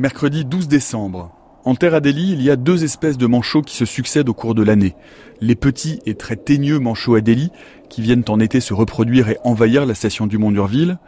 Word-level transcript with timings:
Mercredi 0.00 0.44
12 0.44 0.66
décembre. 0.66 1.30
En 1.64 1.76
Terre 1.76 1.94
Adélie, 1.94 2.32
il 2.32 2.42
y 2.42 2.50
a 2.50 2.56
deux 2.56 2.82
espèces 2.82 3.16
de 3.16 3.28
manchots 3.28 3.62
qui 3.62 3.76
se 3.76 3.84
succèdent 3.84 4.28
au 4.28 4.34
cours 4.34 4.56
de 4.56 4.64
l'année. 4.64 4.96
Les 5.40 5.54
petits 5.54 6.00
et 6.04 6.16
très 6.16 6.34
teigneux 6.34 6.80
manchots 6.80 7.14
Adélie, 7.14 7.52
qui 7.90 8.02
viennent 8.02 8.24
en 8.26 8.40
été 8.40 8.58
se 8.58 8.74
reproduire 8.74 9.28
et 9.28 9.38
envahir 9.44 9.86
la 9.86 9.94
station 9.94 10.26
du 10.26 10.36
Mont-Durville, 10.36 10.98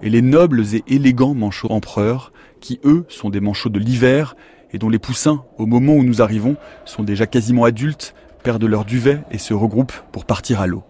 et 0.00 0.08
les 0.08 0.22
nobles 0.22 0.64
et 0.74 0.82
élégants 0.86 1.34
manchots 1.34 1.70
empereurs, 1.70 2.32
qui 2.60 2.80
eux 2.84 3.04
sont 3.10 3.28
des 3.28 3.40
manchots 3.40 3.68
de 3.68 3.78
l'hiver 3.78 4.34
et 4.72 4.78
dont 4.78 4.88
les 4.88 4.98
poussins, 4.98 5.44
au 5.58 5.66
moment 5.66 5.92
où 5.92 6.02
nous 6.02 6.22
arrivons, 6.22 6.56
sont 6.86 7.02
déjà 7.02 7.26
quasiment 7.26 7.64
adultes, 7.64 8.14
perdent 8.42 8.64
leur 8.64 8.86
duvet 8.86 9.20
et 9.30 9.36
se 9.36 9.52
regroupent 9.52 10.00
pour 10.10 10.24
partir 10.24 10.62
à 10.62 10.66
l'eau. 10.66 10.84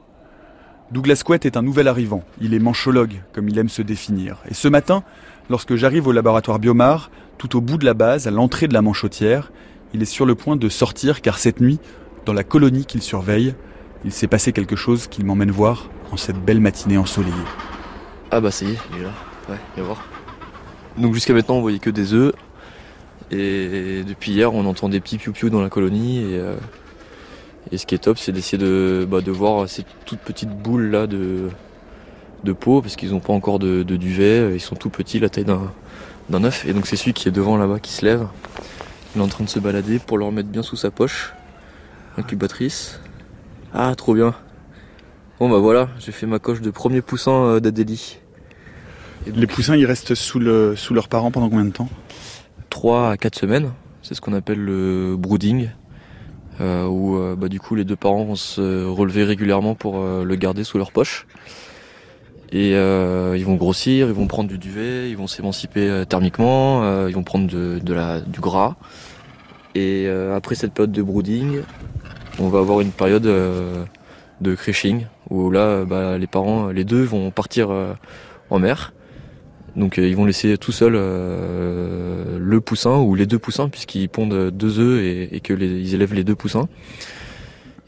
Douglas 0.93 1.23
Quett 1.25 1.47
est 1.47 1.57
un 1.57 1.63
nouvel 1.63 1.89
arrivant. 1.89 2.23
Il 2.43 2.53
est 2.53 2.59
manchologue, 2.59 3.23
comme 3.33 3.49
il 3.49 3.59
aime 3.59 3.71
se 3.71 3.81
définir. 3.81 4.37
Et 4.51 4.53
ce 4.53 4.69
matin, 4.69 5.03
lorsque 5.49 5.75
j'arrive 5.75 6.07
au 6.07 6.13
laboratoire 6.13 6.59
Biomar, 6.59 7.11
tout 7.39 7.57
au 7.57 7.63
bout 7.63 7.79
de 7.79 7.87
la 7.87 7.95
base, 7.95 8.27
à 8.27 8.31
l'entrée 8.31 8.69
de 8.69 8.75
la 8.75 8.83
manchotière, 8.83 9.53
il 9.95 10.03
est 10.03 10.07
sur 10.07 10.27
le 10.27 10.35
point 10.35 10.55
de 10.55 10.69
sortir 10.69 11.23
car 11.23 11.39
cette 11.39 11.63
nuit, 11.63 11.81
dans 12.27 12.35
la 12.35 12.45
colonie 12.45 12.85
qu'il 12.85 13.01
surveille, 13.01 13.55
il 14.05 14.13
s'est 14.13 14.27
passé 14.27 14.53
quelque 14.53 14.77
chose 14.77 15.07
qu'il 15.07 15.25
m'emmène 15.25 15.51
voir 15.51 15.89
en 16.11 16.19
cette 16.19 16.37
belle 16.37 16.61
matinée 16.61 16.99
ensoleillée. 16.99 17.35
Ah 18.31 18.43
bah 18.43 18.51
ça 18.51 18.67
y 18.67 18.73
est, 18.73 18.79
il 18.93 19.01
est 19.01 19.05
là. 19.05 19.13
Ouais, 19.49 19.57
viens 19.77 19.85
voir. 19.85 20.05
Donc 20.99 21.15
jusqu'à 21.15 21.33
maintenant, 21.33 21.55
on 21.55 21.63
voyait 21.63 21.79
que 21.79 21.91
des 21.91 22.13
œufs. 22.13 22.35
Et 23.31 24.05
depuis 24.07 24.33
hier, 24.33 24.53
on 24.53 24.67
entend 24.67 24.91
des 24.91 25.01
petits 25.01 25.17
piou-piou 25.17 25.49
dans 25.49 25.63
la 25.63 25.71
colonie. 25.71 26.19
Et, 26.19 26.39
euh, 26.39 26.57
et 27.73 27.79
ce 27.79 27.87
qui 27.87 27.95
est 27.95 27.99
top, 27.99 28.19
c'est 28.19 28.33
d'essayer 28.33 28.59
de, 28.59 29.07
bah, 29.11 29.23
de 29.23 29.31
voir 29.31 29.67
ces 29.67 29.85
toutes 30.05 30.21
petites 30.21 30.51
boules 30.51 30.91
là 30.91 31.07
de, 31.07 31.49
de 32.45 32.53
peau, 32.53 32.83
parce 32.83 32.97
qu'ils 32.97 33.13
n'ont 33.13 33.21
pas 33.21 33.33
encore 33.33 33.59
de, 33.59 33.83
de, 33.83 33.97
duvet. 33.97 34.55
Ils 34.55 34.61
sont 34.61 34.77
tout 34.77 34.91
petits, 34.91 35.19
la 35.19 35.31
taille 35.31 35.47
d'un, 35.47 35.73
d'un 36.29 36.45
œuf. 36.45 36.67
Et 36.67 36.75
donc 36.75 36.87
c'est 36.87 36.97
celui 36.97 37.15
qui 37.15 37.29
est 37.29 37.33
devant 37.33 37.57
là-bas 37.57 37.81
qui 37.81 37.93
se 37.93 38.05
lève. 38.05 38.29
Il 39.15 39.23
est 39.23 39.25
en 39.25 39.29
train 39.29 39.45
de 39.45 39.49
se 39.49 39.59
balader 39.59 39.99
pour 39.99 40.19
le 40.19 40.27
remettre 40.27 40.51
bien 40.51 40.63
sous 40.63 40.77
sa 40.77 40.91
poche. 40.91 41.33
Incubatrice. 42.19 43.01
Ah, 43.73 43.95
trop 43.97 44.15
bien. 44.15 44.35
Bon 45.41 45.49
bah 45.49 45.59
voilà, 45.59 45.89
j'ai 45.99 46.13
fait 46.13 46.27
ma 46.27 46.39
coche 46.39 46.61
de 46.61 46.71
premier 46.71 47.01
poussin 47.01 47.33
euh, 47.33 47.61
d'Adélie. 47.61 48.19
Les 49.27 49.47
poussins, 49.47 49.77
ils 49.77 49.87
restent 49.87 50.15
sous, 50.15 50.39
le, 50.39 50.77
sous 50.77 50.93
leurs 50.93 51.09
parents 51.09 51.31
pendant 51.31 51.49
combien 51.49 51.65
de 51.65 51.71
temps? 51.71 51.89
3 52.69 53.11
à 53.11 53.17
4 53.17 53.39
semaines. 53.39 53.73
C'est 54.03 54.15
ce 54.15 54.21
qu'on 54.21 54.35
appelle 54.35 54.59
le 54.59 55.17
brooding. 55.17 55.71
Euh, 56.63 56.87
où 56.87 57.17
euh, 57.17 57.35
bah, 57.35 57.49
du 57.49 57.59
coup 57.59 57.75
les 57.75 57.85
deux 57.85 57.97
parents 57.97 58.23
vont 58.23 58.37
se 58.37 58.87
relever 58.87 59.25
régulièrement 59.25 59.75
pour 59.75 59.99
euh, 59.99 60.23
le 60.23 60.37
garder 60.37 60.63
sous 60.63 60.79
leur 60.79 60.93
poche. 60.93 61.27
Et 62.53 62.73
ils 62.73 63.45
vont 63.47 63.55
grossir, 63.55 64.09
ils 64.09 64.13
vont 64.13 64.27
prendre 64.27 64.51
du 64.51 64.59
duvet, 64.59 65.09
ils 65.09 65.17
vont 65.17 65.27
s'émanciper 65.27 66.05
thermiquement, 66.07 67.07
ils 67.09 67.15
vont 67.15 67.23
prendre 67.23 67.47
du 67.47 68.41
gras. 68.41 68.77
Et 69.75 70.07
après 70.07 70.55
cette 70.55 70.75
période 70.75 70.93
de 70.93 71.01
brooding, 71.01 71.63
on 72.39 72.49
va 72.49 72.59
avoir 72.59 72.83
une 72.83 72.91
période 72.91 73.23
de 73.23 74.55
crashing 74.55 75.07
où 75.31 75.51
là 75.51 75.87
bah, 75.87 76.19
les 76.19 76.27
parents, 76.27 76.69
les 76.69 76.85
deux 76.85 77.03
vont 77.03 77.31
partir 77.31 77.71
en 78.51 78.59
mer 78.59 78.93
donc 79.77 79.99
euh, 79.99 80.07
ils 80.07 80.17
vont 80.17 80.25
laisser 80.25 80.59
tout 80.59 80.73
seul 80.73 80.95
euh, 80.97 82.39
le 82.39 82.61
poussin 82.61 82.99
ou 82.99 83.15
les 83.15 83.27
deux 83.27 83.39
poussins 83.39 83.69
puisqu'ils 83.69 84.09
pondent 84.09 84.51
deux 84.51 84.79
œufs 84.79 85.03
et, 85.03 85.37
et 85.37 85.41
que 85.41 85.55
ils 85.55 85.95
élèvent 85.95 86.15
les 86.15 86.25
deux 86.25 86.35
poussins. 86.35 86.69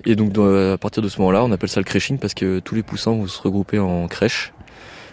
Et 0.07 0.17
donc 0.17 0.37
à 0.39 0.77
partir 0.77 1.03
de 1.03 1.09
ce 1.09 1.19
moment-là, 1.21 1.45
on 1.45 1.53
appelle 1.53 1.71
ça 1.71 1.81
le 1.81 1.85
crèching 1.85 2.19
parce 2.19 2.35
que 2.35 2.59
tous 2.61 2.75
les 2.75 2.83
poussins 2.83 3.13
vont 3.13 3.27
se 3.27 3.41
regrouper 3.41 3.79
en 3.79 4.07
crèche, 4.07 4.53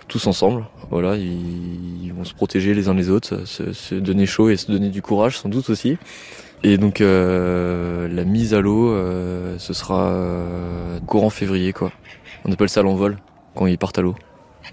tous 0.10 0.28
ensemble. 0.28 0.66
Voilà, 0.90 1.16
ils, 1.16 2.12
vont 2.14 2.26
se 2.26 2.34
protéger 2.34 2.74
les 2.74 2.90
uns 2.90 2.94
les 2.94 3.10
autres, 3.10 3.46
se, 3.46 3.96
donner 3.96 4.26
chaud 4.26 4.50
et 4.50 4.58
se 4.58 4.70
donner 4.70 4.90
du 4.90 5.02
courage 5.02 5.38
sans 5.38 5.48
doute 5.48 5.70
aussi. 5.70 5.98
Et 6.64 6.78
donc 6.78 7.00
euh, 7.00 8.10
la 8.10 8.26
mise 8.26 8.54
à 8.54 8.60
l'eau, 8.60 8.94
ce 9.58 9.74
sera 9.74 10.14
courant 11.08 11.30
février 11.30 11.72
quoi. 11.72 11.92
On 12.44 12.52
appelle 12.52 12.70
ça 12.70 12.82
l'envol 12.82 13.18
quand 13.56 13.68
ils 13.68 13.78
partent 13.78 14.00
à 14.00 14.02
l'eau. 14.02 14.16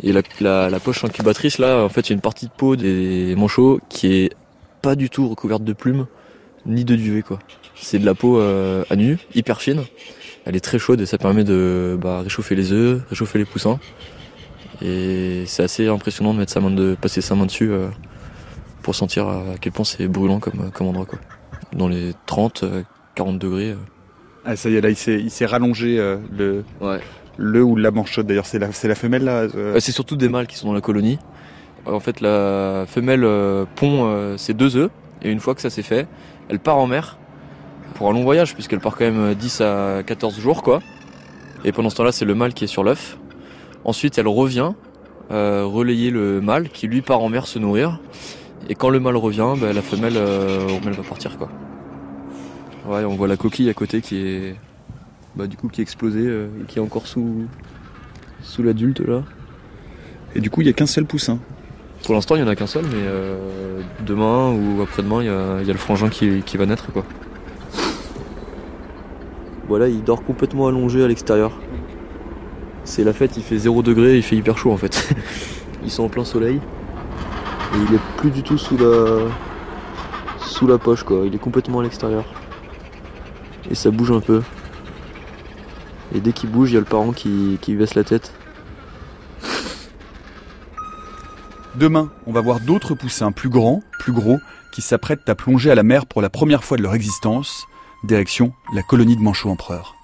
Et 0.02 0.12
la, 0.12 0.22
la, 0.40 0.70
la, 0.70 0.80
poche 0.80 1.04
incubatrice, 1.04 1.58
là, 1.58 1.82
en 1.82 1.88
fait, 1.88 2.08
il 2.08 2.10
y 2.10 2.12
a 2.12 2.14
une 2.14 2.20
partie 2.20 2.46
de 2.46 2.52
peau 2.56 2.76
des 2.76 3.34
manchots 3.36 3.80
qui 3.88 4.14
est 4.14 4.32
pas 4.80 4.94
du 4.94 5.10
tout 5.10 5.28
recouverte 5.28 5.64
de 5.64 5.72
plumes, 5.72 6.06
ni 6.66 6.84
de 6.84 6.94
duvet, 6.94 7.22
quoi. 7.22 7.38
C'est 7.74 7.98
de 7.98 8.06
la 8.06 8.14
peau 8.14 8.38
euh, 8.38 8.84
à 8.90 8.96
nu, 8.96 9.18
hyper 9.34 9.60
fine. 9.60 9.82
Elle 10.44 10.56
est 10.56 10.60
très 10.60 10.78
chaude 10.78 11.00
et 11.00 11.06
ça 11.06 11.18
permet 11.18 11.44
de 11.44 11.98
bah, 12.00 12.22
réchauffer 12.22 12.54
les 12.54 12.72
œufs, 12.72 13.02
réchauffer 13.10 13.38
les 13.38 13.44
poussins. 13.44 13.78
Et 14.80 15.44
c'est 15.46 15.64
assez 15.64 15.88
impressionnant 15.88 16.32
de 16.32 16.38
mettre 16.38 16.52
sa 16.52 16.60
main 16.60 16.70
de 16.70 16.96
passer 17.00 17.20
sa 17.20 17.34
main 17.34 17.46
dessus 17.46 17.70
euh, 17.70 17.88
pour 18.82 18.94
sentir 18.94 19.26
à 19.28 19.42
quel 19.60 19.72
point 19.72 19.84
c'est 19.84 20.06
brûlant 20.06 20.38
comme, 20.38 20.70
comme 20.72 20.86
endroit, 20.86 21.06
quoi. 21.06 21.18
Dans 21.72 21.88
les 21.88 22.12
30, 22.26 22.64
40 23.14 23.34
euh, 23.34 23.38
degrés. 23.38 23.76
Ah, 24.44 24.56
ça 24.56 24.70
y 24.70 24.76
est, 24.76 24.80
là, 24.80 24.90
il 24.90 25.30
s'est 25.30 25.46
rallongé 25.46 25.98
euh, 25.98 26.16
le. 26.36 26.64
Ouais 26.80 27.00
le 27.38 27.62
ou 27.62 27.76
la 27.76 27.90
manchotte 27.90 28.26
d'ailleurs 28.26 28.44
c'est 28.44 28.58
la, 28.58 28.72
c'est 28.72 28.88
la 28.88 28.96
femelle 28.96 29.24
là 29.24 29.46
euh... 29.54 29.78
C'est 29.80 29.92
surtout 29.92 30.16
des 30.16 30.28
mâles 30.28 30.46
qui 30.46 30.56
sont 30.56 30.66
dans 30.66 30.74
la 30.74 30.80
colonie. 30.80 31.18
En 31.86 32.00
fait 32.00 32.20
la 32.20 32.84
femelle 32.86 33.24
euh, 33.24 33.64
pond 33.76 34.04
euh, 34.04 34.36
ses 34.36 34.52
deux 34.52 34.76
œufs 34.76 34.90
et 35.22 35.30
une 35.30 35.40
fois 35.40 35.54
que 35.54 35.62
ça 35.62 35.70
s'est 35.70 35.82
fait, 35.82 36.06
elle 36.48 36.58
part 36.58 36.76
en 36.76 36.86
mer 36.86 37.16
pour 37.94 38.10
un 38.10 38.12
long 38.12 38.24
voyage 38.24 38.54
puisqu'elle 38.54 38.80
part 38.80 38.96
quand 38.96 39.10
même 39.10 39.34
10 39.34 39.60
à 39.62 40.02
14 40.04 40.38
jours 40.38 40.62
quoi. 40.62 40.80
Et 41.64 41.72
pendant 41.72 41.88
ce 41.88 41.96
temps-là 41.96 42.12
c'est 42.12 42.24
le 42.24 42.34
mâle 42.34 42.52
qui 42.52 42.64
est 42.64 42.68
sur 42.68 42.84
l'œuf. 42.84 43.18
Ensuite 43.84 44.18
elle 44.18 44.28
revient 44.28 44.72
euh, 45.30 45.64
relayer 45.64 46.10
le 46.10 46.40
mâle 46.40 46.68
qui 46.68 46.88
lui 46.88 47.02
part 47.02 47.22
en 47.22 47.28
mer 47.28 47.46
se 47.46 47.58
nourrir. 47.58 48.00
Et 48.68 48.74
quand 48.74 48.90
le 48.90 48.98
mâle 48.98 49.16
revient, 49.16 49.54
bah, 49.56 49.72
la 49.72 49.82
femelle, 49.82 50.16
elle 50.16 50.92
va 50.92 51.02
partir 51.02 51.38
quoi. 51.38 51.48
Ouais, 52.86 53.04
on 53.04 53.14
voit 53.14 53.28
la 53.28 53.36
coquille 53.36 53.70
à 53.70 53.74
côté 53.74 54.00
qui 54.00 54.26
est 54.26 54.56
bah, 55.38 55.46
du 55.46 55.56
coup 55.56 55.68
qui 55.68 55.80
est 55.80 55.82
explosé 55.82 56.26
euh, 56.26 56.48
et 56.60 56.64
qui 56.64 56.78
est 56.78 56.82
encore 56.82 57.06
sous, 57.06 57.46
sous 58.42 58.64
l'adulte 58.64 58.98
là. 58.98 59.22
Et 60.34 60.40
du 60.40 60.50
coup 60.50 60.62
il 60.62 60.64
n'y 60.64 60.70
a 60.70 60.72
qu'un 60.72 60.86
seul 60.86 61.04
poussin 61.04 61.38
Pour 62.02 62.14
l'instant 62.14 62.34
il 62.34 62.42
n'y 62.42 62.44
en 62.44 62.50
a 62.50 62.56
qu'un 62.56 62.66
seul 62.66 62.84
mais 62.86 62.96
euh, 62.96 63.80
demain 64.04 64.50
ou 64.52 64.82
après-demain 64.82 65.22
il 65.22 65.26
y 65.26 65.28
a, 65.28 65.62
y 65.62 65.70
a, 65.70 65.72
le 65.72 65.78
frangin 65.78 66.08
qui, 66.08 66.42
qui 66.42 66.56
va 66.56 66.66
naître 66.66 66.92
quoi. 66.92 67.04
Voilà 69.68 69.86
il 69.86 70.02
dort 70.02 70.24
complètement 70.24 70.66
allongé 70.66 71.04
à 71.04 71.08
l'extérieur. 71.08 71.52
C'est 72.82 73.04
la 73.04 73.12
fête, 73.12 73.36
il 73.36 73.44
fait 73.44 73.58
0 73.58 73.82
degré, 73.82 74.16
il 74.16 74.24
fait 74.24 74.34
hyper 74.34 74.58
chaud 74.58 74.72
en 74.72 74.76
fait. 74.76 75.14
Ils 75.84 75.90
sont 75.90 76.02
en 76.02 76.08
plein 76.08 76.24
soleil. 76.24 76.56
Et 76.56 77.76
il 77.88 77.94
est 77.94 78.00
plus 78.16 78.30
du 78.30 78.42
tout 78.42 78.58
sous 78.58 78.76
la 78.76 79.20
sous 80.40 80.66
la 80.66 80.78
poche 80.78 81.04
quoi, 81.04 81.22
il 81.24 81.34
est 81.34 81.38
complètement 81.38 81.78
à 81.78 81.82
l'extérieur. 81.84 82.24
Et 83.70 83.76
ça 83.76 83.92
bouge 83.92 84.10
un 84.10 84.20
peu. 84.20 84.42
Et 86.14 86.20
dès 86.20 86.32
qu'il 86.32 86.50
bouge, 86.50 86.70
il 86.70 86.74
y 86.74 86.76
a 86.76 86.80
le 86.80 86.86
parent 86.86 87.12
qui, 87.12 87.58
qui 87.60 87.74
baisse 87.74 87.94
la 87.94 88.04
tête. 88.04 88.32
Demain, 91.74 92.10
on 92.26 92.32
va 92.32 92.40
voir 92.40 92.60
d'autres 92.60 92.94
poussins 92.94 93.30
plus 93.30 93.50
grands, 93.50 93.82
plus 94.00 94.12
gros, 94.12 94.38
qui 94.72 94.82
s'apprêtent 94.82 95.28
à 95.28 95.34
plonger 95.34 95.70
à 95.70 95.74
la 95.74 95.82
mer 95.82 96.06
pour 96.06 96.22
la 96.22 96.30
première 96.30 96.64
fois 96.64 96.76
de 96.76 96.82
leur 96.82 96.94
existence, 96.94 97.66
direction 98.04 98.52
la 98.74 98.82
colonie 98.82 99.16
de 99.16 99.22
Manchot 99.22 99.50
Empereur. 99.50 99.97